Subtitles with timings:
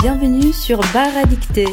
[0.00, 1.66] Bienvenue sur Bar à dicter.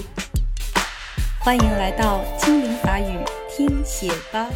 [1.39, 3.17] 欢迎来到精灵法语
[3.49, 4.49] 听写吧。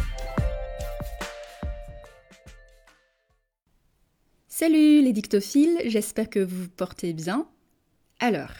[4.48, 7.46] Salut les dictophiles, j'espère que vous vous portez bien.
[8.20, 8.52] Alors,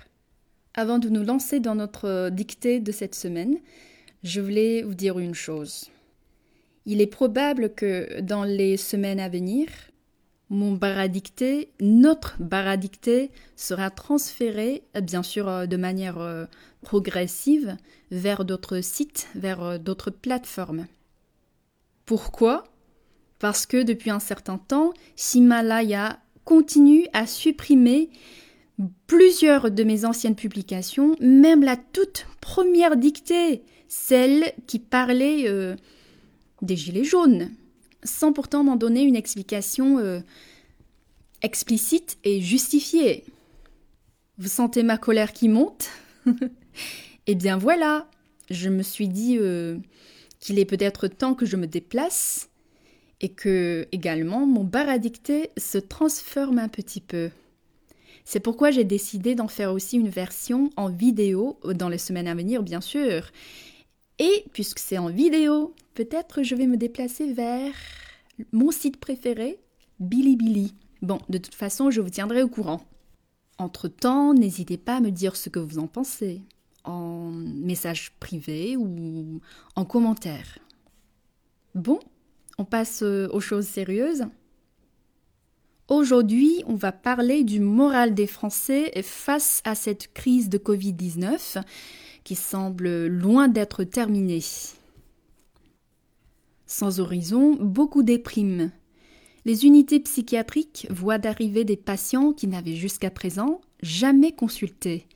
[0.75, 3.59] avant de nous lancer dans notre dictée de cette semaine,
[4.23, 5.91] je voulais vous dire une chose.
[6.87, 9.69] Il est probable que dans les semaines à venir,
[10.50, 10.98] mon bar
[11.80, 16.46] notre bar à dicter sera transféré, bien sûr de manière euh,
[16.82, 17.78] progressive,
[18.12, 20.88] vers d'autres sites, vers euh, d'autres plateformes.
[22.06, 22.64] Pourquoi?
[23.38, 24.94] Parce que depuis un certain temps,
[25.34, 28.10] Himalaya continue à supprimer
[29.08, 35.76] plusieurs de mes anciennes publications, même la toute première dictée, celle qui parlait euh,
[36.62, 37.52] des gilets jaunes,
[38.04, 40.20] sans pourtant m'en donner une explication euh,
[41.42, 43.24] explicite et justifiée.
[44.38, 45.90] Vous sentez ma colère qui monte
[47.28, 48.10] Eh bien voilà,
[48.50, 49.78] je me suis dit euh,
[50.40, 52.50] qu'il est peut-être temps que je me déplace
[53.22, 54.98] et que également mon bar à
[55.58, 57.30] se transforme un petit peu.
[58.26, 62.36] C'est pourquoi j'ai décidé d'en faire aussi une version en vidéo dans les semaines à
[62.36, 63.32] venir, bien sûr.
[64.20, 67.74] Et puisque c'est en vidéo, peut-être je vais me déplacer vers
[68.54, 69.60] mon site préféré,
[70.00, 70.74] Bilibili.
[71.02, 72.80] Bon, de toute façon, je vous tiendrai au courant.
[73.58, 76.42] Entre-temps, n'hésitez pas à me dire ce que vous en pensez,
[76.86, 79.42] en message privé ou
[79.76, 80.60] en commentaire.
[81.76, 82.00] Bon,
[82.58, 84.24] on passe aux choses sérieuses.
[85.90, 91.62] Aujourd'hui, on va parler du moral des Français face à cette crise de Covid-19
[92.24, 94.40] qui semble loin d'être terminée.
[96.70, 98.72] Sans horizon, beaucoup dépriment.
[99.44, 105.08] Les unités psychiatriques voient d'arriver des patients qui n'avaient jusqu'à présent jamais consulté.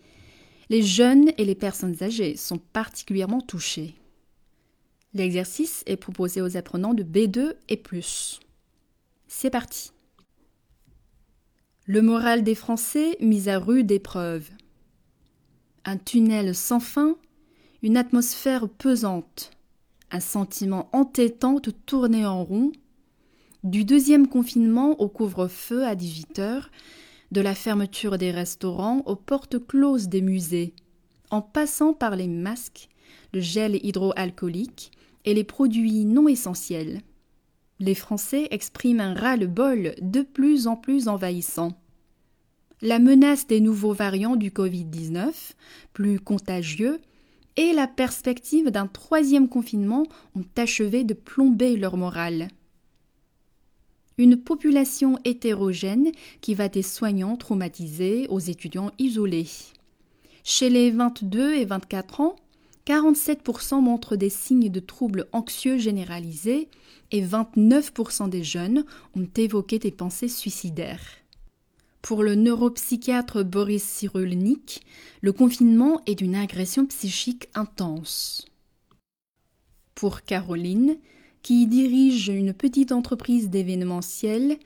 [0.72, 3.94] Les jeunes et les personnes âgées sont particulièrement touchés.
[5.14, 8.40] L'exercice est proposé aux apprenants de B2 et plus.
[9.28, 9.92] C'est parti.
[11.86, 14.50] Le moral des Français mis à rude épreuve.
[15.86, 17.16] Un tunnel sans fin,
[17.84, 19.52] une atmosphère pesante,
[20.14, 22.72] un sentiment entêtant de tourner en rond,
[23.64, 26.70] du deuxième confinement au couvre-feu à 18 heures,
[27.32, 30.76] de la fermeture des restaurants aux portes closes des musées,
[31.32, 32.90] en passant par les masques,
[33.34, 34.92] le gel hydroalcoolique
[35.26, 37.02] et les produits non essentiels.
[37.80, 41.72] Les Français expriment un ras-le-bol de plus en plus envahissant.
[42.82, 45.32] La menace des nouveaux variants du Covid-19,
[45.94, 47.00] plus contagieux,
[47.56, 50.06] et la perspective d'un troisième confinement
[50.36, 52.48] ont achevé de plomber leur morale.
[54.18, 56.12] Une population hétérogène
[56.42, 59.48] qui va des soignants traumatisés aux étudiants isolés.
[60.44, 62.36] Chez les 22 et 24 ans,
[62.86, 66.68] 47% montrent des signes de troubles anxieux généralisés
[67.12, 71.23] et 29% des jeunes ont évoqué des pensées suicidaires.
[72.04, 74.86] Pour le neuropsychiatre Boris Cyrulnik,
[75.22, 78.46] le confinement est d'une agression psychique intense.
[79.96, 80.98] Pour Caroline,
[81.44, 84.58] qui dirige une petite entreprise d'événementiel,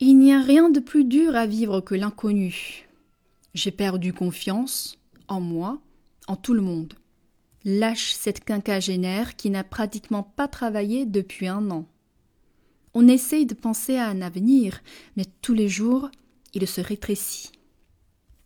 [0.00, 2.88] il n'y a rien de plus dur à vivre que l'inconnu.
[3.52, 4.96] J'ai perdu confiance
[5.28, 5.82] en moi,
[6.28, 6.94] en tout le monde.
[7.66, 11.84] Lâche cette quinquagénaire qui n'a pratiquement pas travaillé depuis un an.
[12.94, 14.80] On essaye de penser à un avenir,
[15.16, 16.10] mais tous les jours,
[16.54, 17.50] il se rétrécit.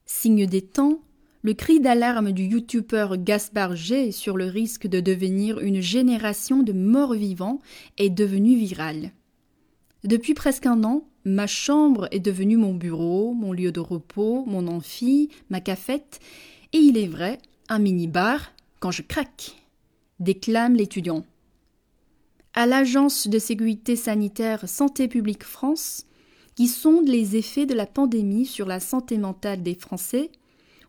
[0.06, 1.00] Signe des temps,
[1.42, 6.72] le cri d'alarme du youtubeur Gaspard G sur le risque de devenir une génération de
[6.72, 7.60] morts vivants
[7.98, 9.10] est devenu viral.
[10.04, 14.66] Depuis presque un an, ma chambre est devenue mon bureau, mon lieu de repos, mon
[14.68, 16.20] amphi, ma cafette,
[16.72, 17.38] et il est vrai,
[17.68, 19.52] un mini-bar quand je craque,
[20.20, 21.24] déclame l'étudiant.
[22.54, 26.06] À l'Agence de sécurité sanitaire Santé publique France,
[26.54, 30.30] qui sonde les effets de la pandémie sur la santé mentale des Français,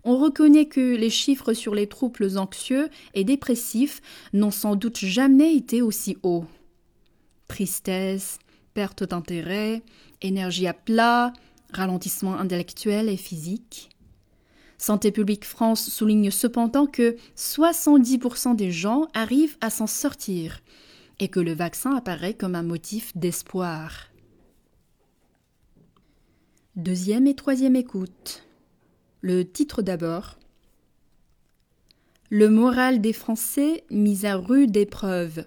[0.03, 4.01] on reconnaît que les chiffres sur les troubles anxieux et dépressifs
[4.33, 6.45] n'ont sans doute jamais été aussi hauts.
[7.47, 8.37] Tristesse,
[8.75, 9.81] perte d'intérêt,
[10.21, 11.33] énergie à plat,
[11.73, 13.89] ralentissement intellectuel et physique.
[14.77, 20.59] Santé publique France souligne cependant que 70% des gens arrivent à s'en sortir
[21.19, 24.09] et que le vaccin apparaît comme un motif d'espoir.
[26.75, 28.43] Deuxième et troisième écoute.
[29.21, 30.37] Le titre d'abord.
[32.29, 35.45] Le moral des Français mis à rude épreuve.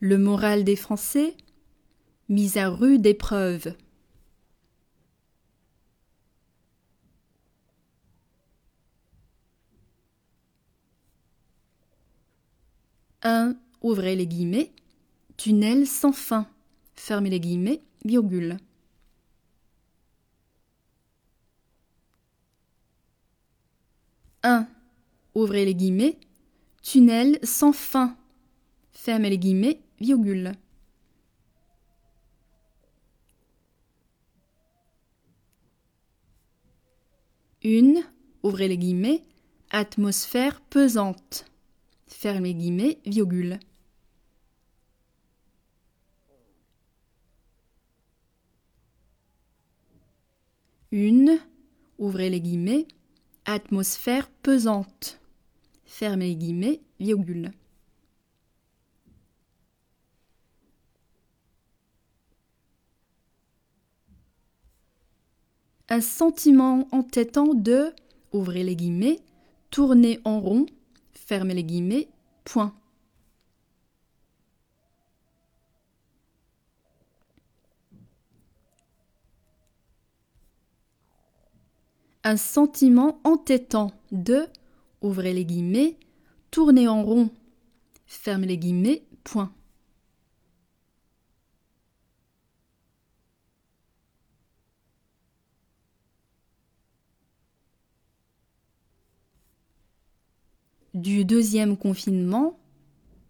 [0.00, 1.36] Le moral des Français
[2.28, 3.76] mise à rude épreuve.
[13.22, 14.72] Un, ouvrez les guillemets,
[15.42, 16.46] tunnel sans fin,
[16.92, 18.58] fermez les guillemets, virgule.
[24.42, 24.68] Un,
[25.34, 26.18] ouvrez les guillemets,
[26.82, 28.18] tunnel sans fin,
[28.92, 30.52] fermez les guillemets, virgule.
[37.62, 38.02] Une,
[38.42, 39.22] ouvrez les guillemets,
[39.70, 41.46] atmosphère pesante,
[42.08, 43.58] fermez les guillemets, virgule.
[50.92, 51.38] Une,
[51.98, 52.86] ouvrez les guillemets,
[53.44, 55.20] atmosphère pesante,
[55.84, 57.52] fermez les guillemets, virgule.
[65.90, 67.92] un sentiment entêtant de,
[68.32, 69.18] ouvrez les guillemets,
[69.70, 70.66] tourner en rond,
[71.12, 72.08] fermez les guillemets,
[72.44, 72.72] point.
[82.22, 84.46] Un sentiment entêtant de,
[85.00, 85.96] ouvrez les guillemets,
[86.50, 87.30] tourner en rond,
[88.06, 89.52] fermez les guillemets, point.
[100.94, 102.58] du deuxième confinement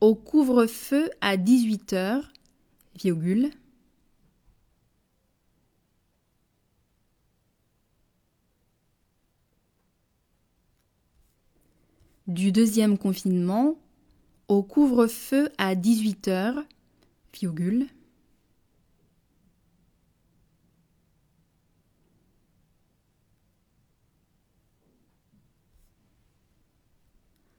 [0.00, 2.32] au couvre-feu à 18 heures,
[2.96, 3.50] virgule,
[12.30, 13.76] du deuxième confinement
[14.46, 16.62] au couvre-feu à 18 heures,
[17.34, 17.88] virgule,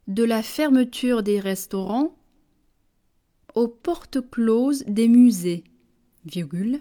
[0.07, 2.15] de la fermeture des restaurants
[3.55, 5.65] aux portes closes des musées,
[6.23, 6.79] virgule,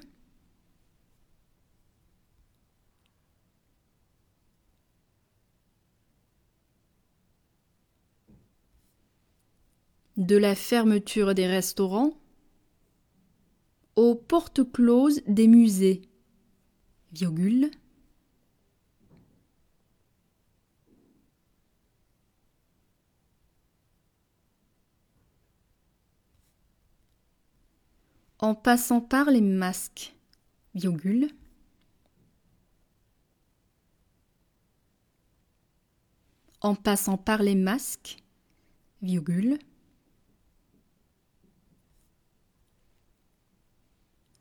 [10.21, 12.13] de la fermeture des restaurants
[13.97, 16.03] aux portes closes des musées,
[28.39, 30.15] en passant par les masques,
[36.61, 38.19] en passant par les masques,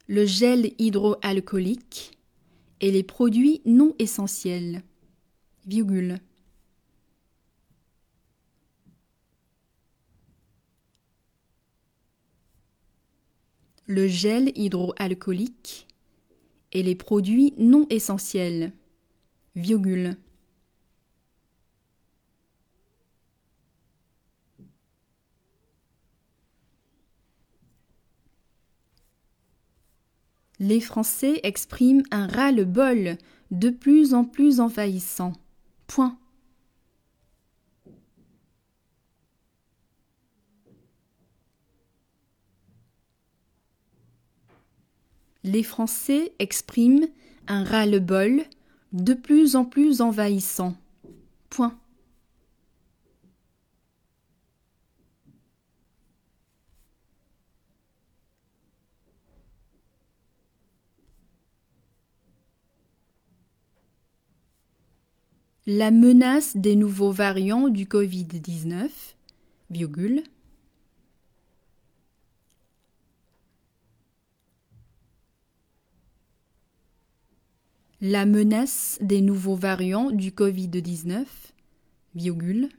[0.09, 2.17] le gel hydroalcoolique
[2.81, 4.81] et les produits non essentiels,
[5.67, 6.17] virgule.
[13.85, 15.87] le gel hydroalcoolique
[16.73, 18.71] et les produits non essentiels.
[19.55, 20.15] Virgule.
[30.59, 33.17] Les Français expriment un ras-le-bol
[33.51, 35.33] de plus en plus envahissant.
[35.87, 36.19] Point.
[45.43, 47.07] les Français expriment
[47.47, 48.43] un ras-le-bol
[48.93, 50.75] de plus en plus envahissant.
[51.49, 51.77] Point.
[65.71, 68.89] La menace des nouveaux variants du Covid-19,
[69.69, 70.23] virgule,
[78.01, 81.27] La menace des nouveaux variants du Covid-19,
[82.15, 82.69] virgule,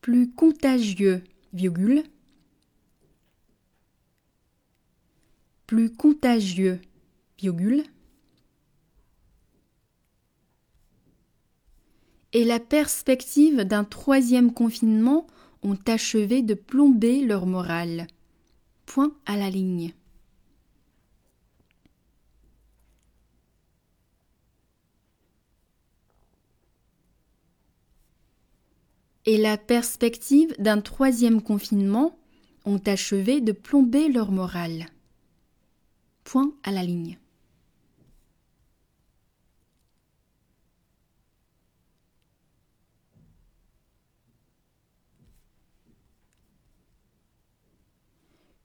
[0.00, 2.04] plus contagieux, virgule,
[5.68, 6.80] plus contagieux,
[7.38, 7.84] virgule,
[12.32, 15.26] et la perspective d'un troisième confinement
[15.62, 18.06] ont achevé de plomber leur morale.
[18.86, 19.92] Point à la ligne.
[29.26, 32.18] et la perspective d'un troisième confinement
[32.64, 34.86] ont achevé de plomber leur morale.
[36.28, 37.18] Point à la ligne.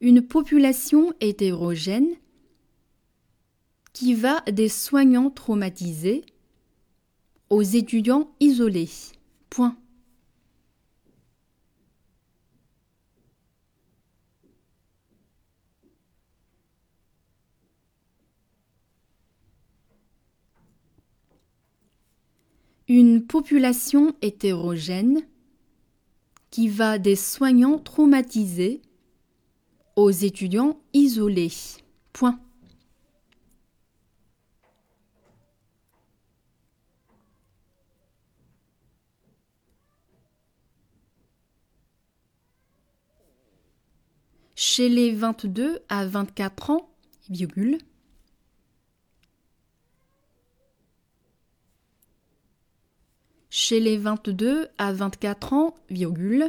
[0.02, 2.10] Une population hétérogène
[3.94, 6.26] qui va des soignants traumatisés
[7.50, 8.90] aux étudiants isolés.
[22.88, 25.22] Une population hétérogène
[26.52, 28.82] qui va des soignants traumatisés
[29.96, 31.52] aux étudiants isolés.
[32.12, 32.40] Point.
[44.56, 46.90] Chez les 22 à 24 ans,
[47.30, 47.78] virgule,
[53.56, 56.48] chez les 22 à 24 ans, virgule,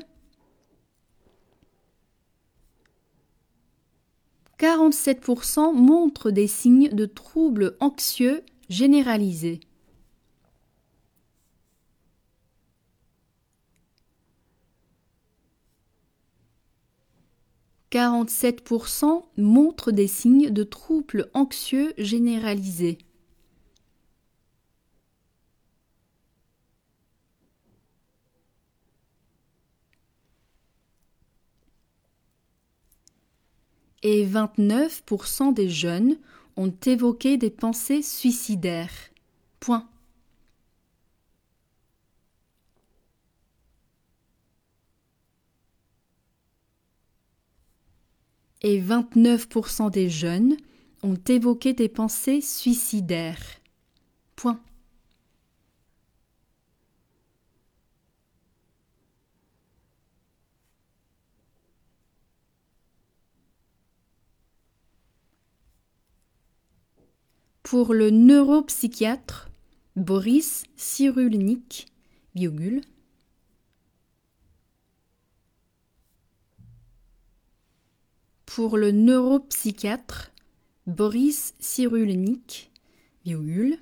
[4.59, 9.61] 47% montrent des signes de troubles anxieux généralisés.
[17.93, 22.97] «47% montrent des signes de troubles anxieux généralisés.
[34.05, 36.17] Et 29% des jeunes
[36.57, 38.93] ont évoqué des pensées suicidaires.
[39.59, 39.89] Point.
[48.61, 50.57] Et 29% des jeunes
[51.03, 53.43] ont évoqué des pensées suicidaires.
[54.37, 54.61] Point.
[67.65, 69.51] Pour le neuropsychiatre
[69.97, 71.87] Boris Cyrulnik,
[72.35, 72.83] virgule,
[78.45, 80.31] Pour le neuropsychiatre
[80.87, 82.71] Boris Cyrulnik,
[83.25, 83.79] virgule,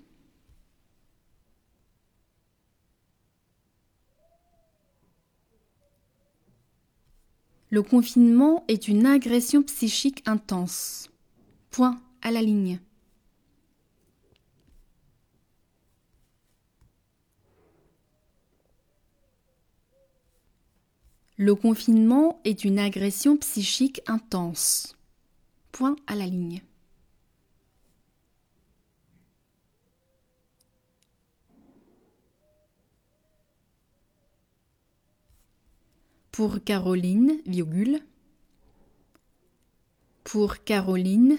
[7.69, 11.11] Le confinement est une agression psychique intense.
[11.71, 12.79] Point à la ligne.
[21.45, 24.97] Le confinement est une agression psychique intense.
[25.73, 26.63] Point à la ligne.
[36.31, 37.41] Pour Caroline.
[40.23, 41.39] Pour Caroline.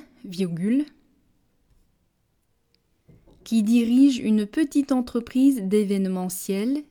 [3.45, 6.83] Qui dirige une petite entreprise d'événementiel.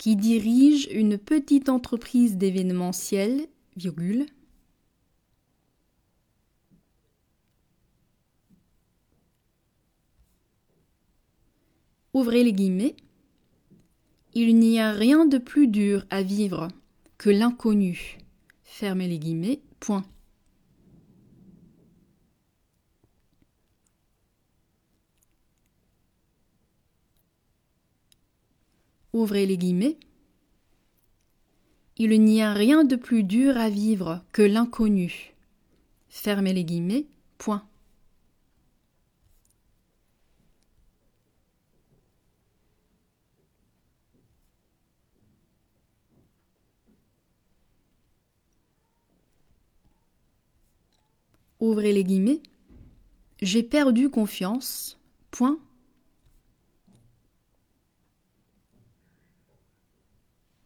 [0.00, 4.24] Qui dirige une petite entreprise d'événementiel, virgule,
[12.14, 12.96] Ouvrez les guillemets.
[14.34, 16.68] Il n'y a rien de plus dur à vivre
[17.18, 18.18] que l'inconnu.
[18.64, 19.60] Fermez les guillemets.
[19.78, 20.04] Point.
[29.12, 29.98] Ouvrez les guillemets.
[31.96, 35.34] Il n'y a rien de plus dur à vivre que l'inconnu.
[36.08, 37.06] Fermez les guillemets.
[37.36, 37.66] Point.
[51.60, 52.40] Ouvrez les guillemets.
[53.42, 54.98] J'ai perdu confiance.
[55.30, 55.58] Point.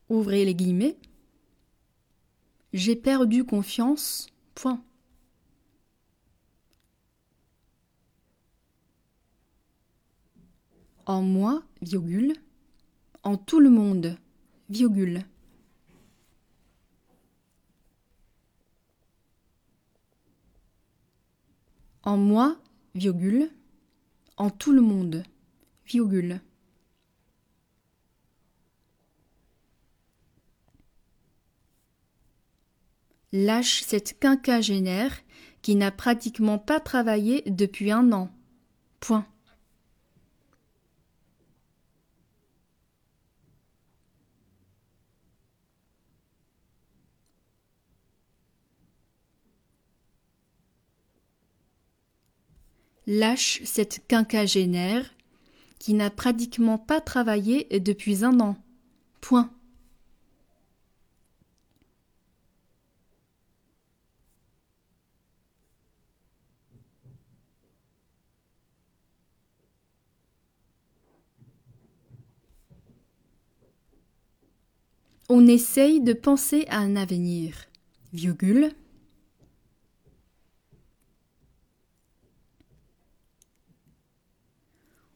[0.08, 0.96] Ouvrez les guillemets.
[2.72, 4.28] J'ai perdu confiance.
[4.54, 4.82] Point.
[11.06, 12.34] En moi, virgule.
[13.22, 14.16] En tout le monde,
[14.68, 15.24] virgule.
[22.02, 22.56] En moi,
[22.94, 23.50] virgule.
[24.36, 25.22] en tout le monde,
[25.86, 26.40] virgule.
[33.36, 35.20] Lâche cette quinquagénaire
[35.60, 38.30] qui n'a pratiquement pas travaillé depuis un an.
[39.00, 39.26] Point.
[53.08, 55.12] Lâche cette quinquagénaire
[55.80, 58.56] qui n'a pratiquement pas travaillé depuis un an.
[59.20, 59.50] Point.
[75.36, 77.66] On essaye de penser à un avenir,
[78.12, 78.70] virgule,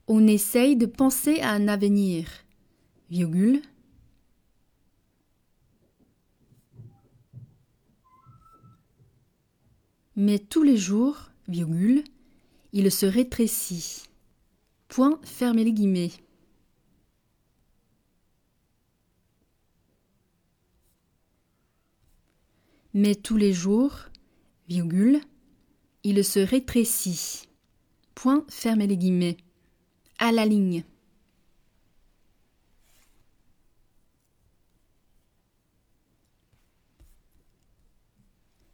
[0.09, 2.29] On essaye de penser à un avenir,
[3.11, 3.63] virgule,
[10.17, 12.03] Mais tous les jours, virgule,
[12.73, 14.03] il se rétrécit.
[14.89, 16.11] Point, fermez les guillemets.
[22.95, 23.95] Mais tous les jours,
[24.69, 25.21] virgule,
[26.05, 27.49] il se rétrécit.
[28.15, 29.37] Point, fermez les guillemets
[30.19, 30.85] à la ligne.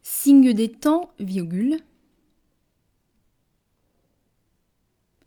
[0.01, 1.77] Signe des temps, virgule.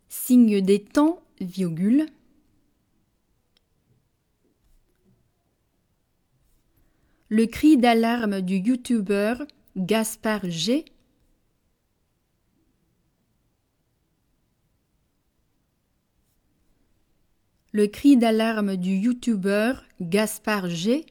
[0.09, 2.05] Signe des temps, virgule.
[7.31, 9.45] Le cri d'alarme du youtubeur
[9.77, 10.83] Gaspard G.
[17.71, 21.05] Le cri d'alarme du youtubeur Gaspard G.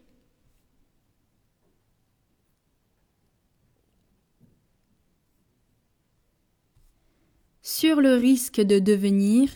[7.62, 9.51] Sur le risque de devenir,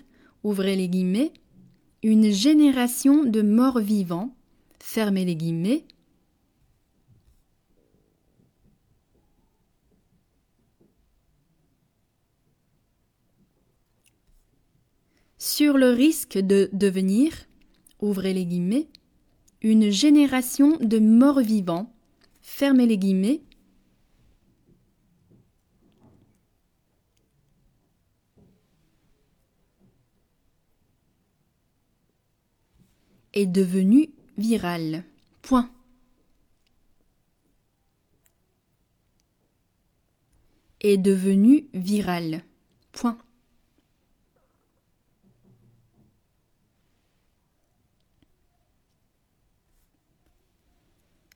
[0.45, 1.33] ouvrez les guillemets,
[2.05, 4.37] une génération de morts vivants,
[4.79, 5.87] fermez les guillemets,
[15.43, 17.33] sur le risque de devenir,
[17.99, 18.87] ouvrez les guillemets,
[19.61, 21.93] une génération de morts vivants,
[22.43, 23.43] fermez les guillemets,
[33.33, 35.03] est devenu viral.
[35.43, 35.69] Point.
[40.83, 42.45] Est devenu viral.
[42.93, 43.19] Point.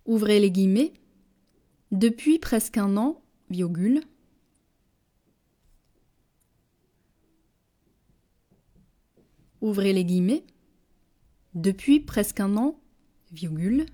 [0.07, 0.92] Ouvrez les guillemets,
[1.92, 4.03] depuis presque un an, virgule,
[9.61, 10.45] ouvrez les guillemets,
[11.55, 12.79] depuis presque un an,
[13.33, 13.87] virgule,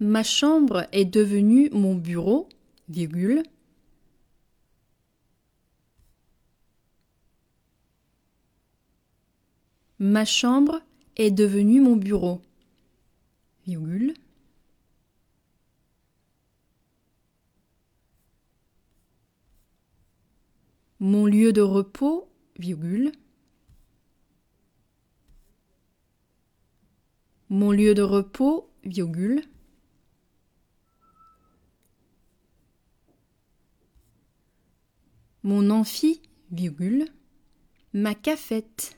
[0.00, 2.48] Ma chambre est devenue mon bureau,
[2.88, 3.42] virgule,
[10.00, 10.80] Ma chambre
[11.16, 12.40] est devenue mon bureau.
[13.66, 14.14] Virgule.
[21.00, 23.10] Mon lieu de repos, virgule.
[27.48, 29.42] Mon lieu de repos, virgule.
[35.42, 37.06] Mon amphi, virgule.
[37.92, 38.97] Ma cafette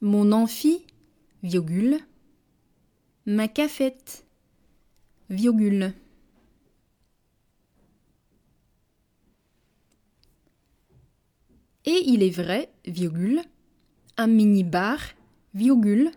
[0.00, 0.84] Mon amphi,
[1.42, 1.98] virgule.
[3.26, 4.24] Ma cafette,
[5.30, 5.92] virgule.
[11.84, 13.42] Et il est vrai, virgule,
[14.16, 14.98] un mini-bar,
[15.54, 16.10] virgule,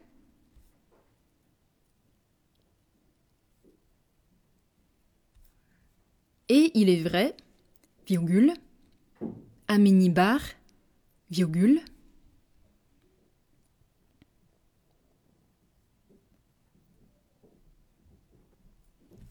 [6.50, 7.36] Et il est vrai,
[8.08, 8.54] virgule,
[9.68, 10.42] un mini-bar,
[11.30, 11.82] virgule,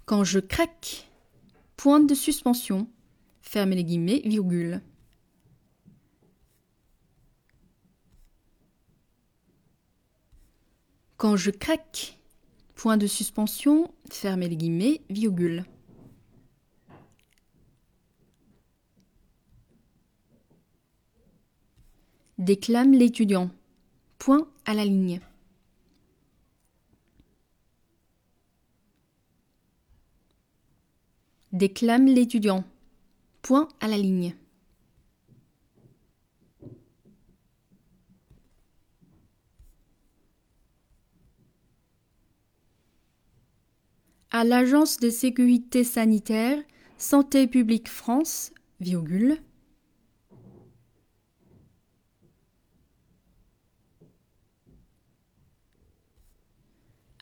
[0.08, 1.06] Quand je craque,
[1.76, 2.88] point de suspension,
[3.42, 4.80] fermez les guillemets, virgule.
[11.18, 12.18] Quand je craque,
[12.74, 15.66] point de suspension, fermez les guillemets, virgule.
[22.38, 23.50] Déclame l'étudiant.
[24.18, 25.20] Point à la ligne.
[31.52, 32.62] Déclame l'étudiant.
[33.42, 34.36] Point à la ligne.
[44.30, 46.62] À l'Agence de sécurité sanitaire,
[46.98, 49.42] Santé publique France, virgule,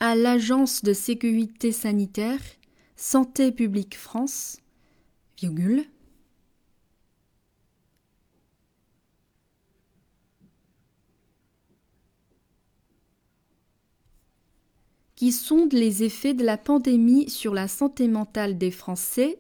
[0.01, 2.41] à l'Agence de sécurité sanitaire,
[2.97, 4.59] Santé publique France,
[5.41, 5.87] virgule,
[15.15, 19.39] qui sonde les effets de la pandémie sur la santé mentale des Français,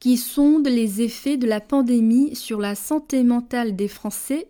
[0.00, 4.48] qui sonde les effets de la pandémie sur la santé mentale des Français,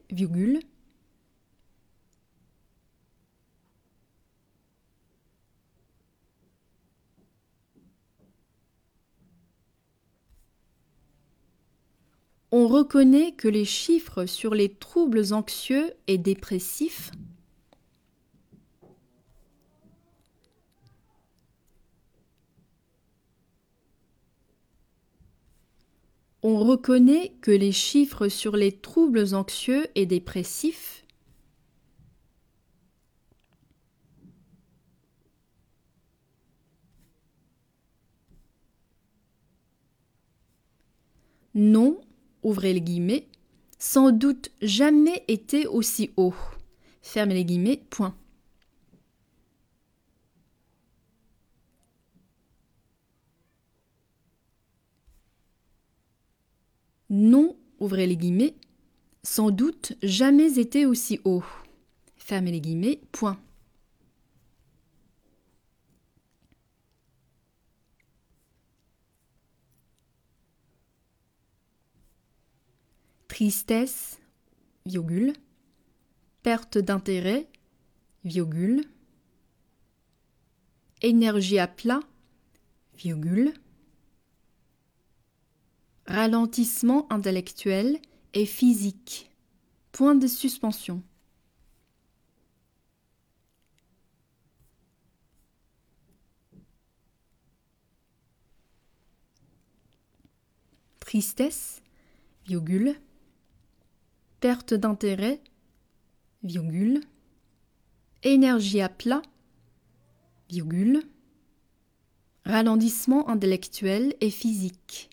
[12.53, 17.11] on reconnaît que les chiffres sur les troubles anxieux et dépressifs
[26.43, 31.05] On reconnaît que les chiffres sur les troubles anxieux et dépressifs
[41.55, 42.01] n'ont,
[42.43, 43.29] ouvrez les guillemets,
[43.79, 46.35] sans doute jamais été aussi haut.
[47.03, 48.15] Fermez les guillemets, point.
[57.11, 58.55] N'ont, ouvrez les guillemets,
[59.23, 61.45] sans doute jamais été aussi haut.
[62.17, 63.39] Fermez les guillemets, point.
[73.29, 74.19] Tristesse,
[74.85, 75.33] virgule,
[76.43, 77.49] perte d'intérêt,
[78.25, 78.85] virgule,
[81.01, 82.01] énergie à plat,
[82.97, 83.55] virgule,
[86.11, 88.01] ralentissement intellectuel
[88.35, 89.31] et physique.
[89.93, 91.03] Point de suspension.
[100.99, 101.81] Tristesse,
[102.47, 102.95] virgule,
[104.41, 105.41] perte d'intérêt,
[106.43, 107.01] virgule,
[108.23, 109.23] énergie à plat,
[110.49, 111.03] virgule,
[112.45, 115.10] ralentissement intellectuel et physique.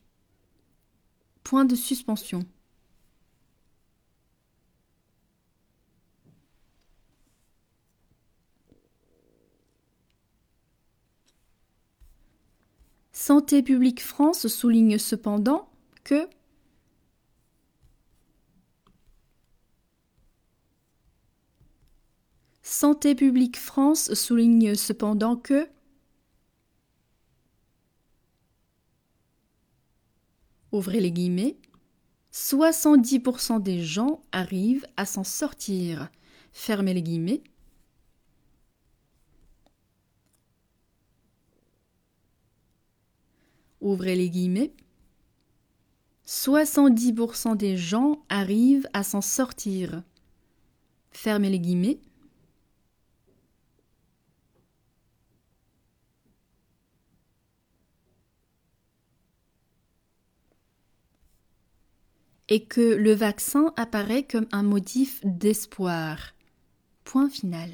[1.50, 2.46] Point de suspension.
[13.14, 15.70] Santé publique France souligne cependant
[16.04, 16.28] que
[22.62, 25.70] Santé publique France souligne cependant que
[30.72, 31.58] ouvrez les guillemets,
[32.34, 36.10] 70% des gens arrivent à s'en sortir.
[36.52, 37.42] Fermez les guillemets.
[43.82, 44.74] Ouvrez les guillemets.
[46.26, 50.04] 70% des gens arrivent à s'en sortir.
[51.12, 52.00] Fermez les guillemets.
[62.50, 66.34] Et que le vaccin apparaît comme un motif d'espoir.
[67.04, 67.72] Point final.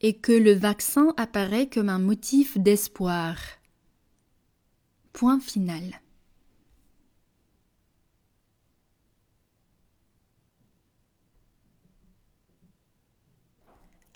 [0.00, 3.36] Et que le vaccin apparaît comme un motif d'espoir.
[5.12, 6.00] Point final.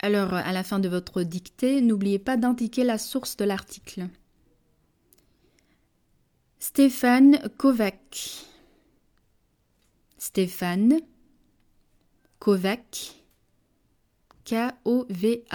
[0.03, 4.07] Alors, à la fin de votre dictée, n'oubliez pas d'indiquer la source de l'article.
[6.57, 8.45] Stéphane Kovac.
[10.17, 11.01] Stéphane
[12.39, 13.13] Kovac,
[14.45, 15.45] K-O-V-A-C-S.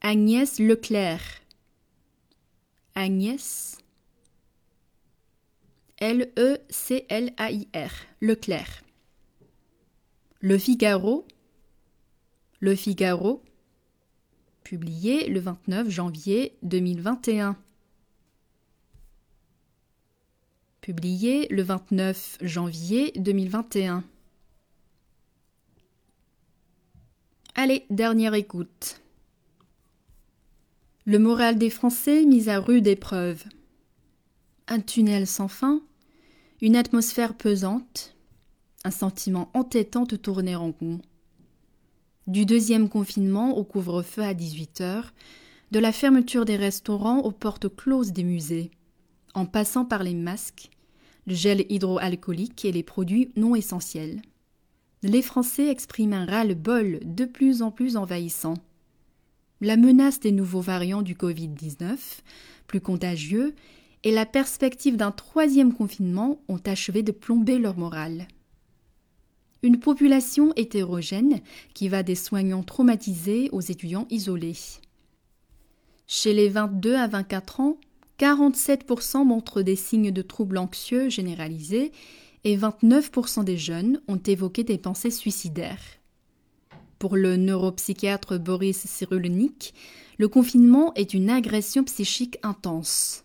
[0.00, 1.22] Agnès Leclerc.
[2.96, 3.78] Agnès
[5.98, 7.90] L-E-C-L-A-I-R.
[8.20, 8.82] Leclerc.
[10.40, 11.26] Le Figaro.
[12.62, 13.42] Le Figaro.
[14.64, 17.56] Publié le 29 janvier 2021.
[20.82, 24.04] Publié le 29 janvier 2021.
[27.54, 29.00] Allez, dernière écoute.
[31.06, 33.42] Le moral des Français mis à rude épreuve.
[34.68, 35.80] Un tunnel sans fin,
[36.60, 38.14] une atmosphère pesante,
[38.84, 41.00] un sentiment entêtant de tourner en rond.
[42.26, 45.12] Du deuxième confinement au couvre-feu à 18 heures,
[45.70, 48.70] de la fermeture des restaurants aux portes closes des musées,
[49.34, 50.70] en passant par les masques,
[51.26, 54.20] le gel hydroalcoolique et les produits non essentiels.
[55.02, 58.54] Les Français expriment un ras-le-bol de plus en plus envahissant.
[59.60, 61.96] La menace des nouveaux variants du Covid-19,
[62.66, 63.54] plus contagieux,
[64.04, 68.26] et la perspective d'un troisième confinement ont achevé de plomber leur morale.
[69.62, 71.40] Une population hétérogène
[71.74, 74.56] qui va des soignants traumatisés aux étudiants isolés.
[76.06, 77.76] Chez les 22 à 24 ans,
[78.18, 81.92] 47% montrent des signes de troubles anxieux généralisés
[82.44, 85.82] et 29% des jeunes ont évoqué des pensées suicidaires.
[86.98, 89.74] Pour le neuropsychiatre Boris Cyrulnik,
[90.18, 93.24] le confinement est une agression psychique intense.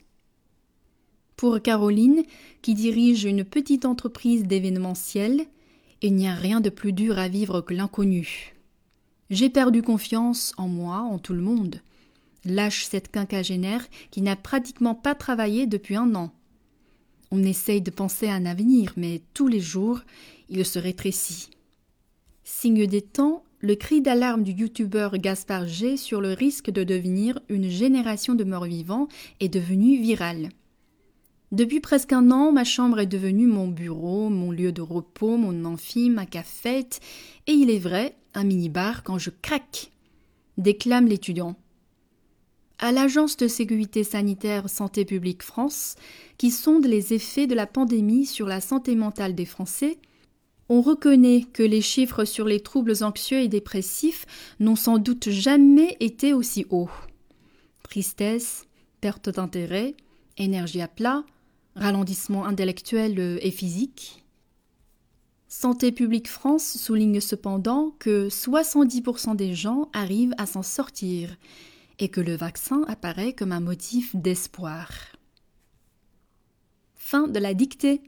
[1.35, 2.23] Pour Caroline,
[2.61, 5.45] qui dirige une petite entreprise d'événementiel,
[6.01, 8.55] il n'y a rien de plus dur à vivre que l'inconnu.
[9.29, 11.81] J'ai perdu confiance en moi, en tout le monde.
[12.43, 16.31] Lâche cette quinquagénaire qui n'a pratiquement pas travaillé depuis un an.
[17.31, 20.01] On essaye de penser à un avenir, mais tous les jours,
[20.49, 21.49] il se rétrécit.
[22.43, 27.39] Signe des temps, le cri d'alarme du youtubeur Gaspard G sur le risque de devenir
[27.49, 29.07] une génération de morts-vivants
[29.39, 30.49] est devenu viral.
[31.51, 35.65] Depuis presque un an, ma chambre est devenue mon bureau, mon lieu de repos, mon
[35.65, 36.99] amphi, ma cafette,
[37.47, 39.91] et il est vrai, un mini-bar quand je craque,
[40.57, 41.55] déclame l'étudiant
[42.79, 45.95] à l'Agence de sécurité sanitaire Santé publique France,
[46.37, 49.97] qui sonde les effets de la pandémie sur la santé mentale des Français,
[50.67, 54.25] on reconnaît que les chiffres sur les troubles anxieux et dépressifs
[54.59, 56.89] n'ont sans doute jamais été aussi hauts.
[57.83, 58.65] Tristesse,
[58.99, 59.95] perte d'intérêt,
[60.37, 61.23] énergie à plat,
[61.75, 64.23] ralentissement intellectuel et physique.
[65.47, 71.37] Santé publique France souligne cependant que 70% des gens arrivent à s'en sortir
[71.99, 74.91] et que le vaccin apparaît comme un motif d'espoir.
[76.95, 78.01] Fin de la dictée.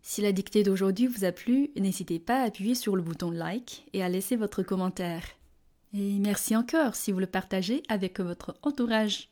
[0.00, 3.86] Si la dictée d'aujourd'hui vous a plu, n'hésitez pas à appuyer sur le bouton like
[3.92, 5.22] et à laisser votre commentaire.
[5.94, 9.28] Et merci encore si vous le partagez avec votre entourage.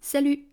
[0.00, 0.47] Salut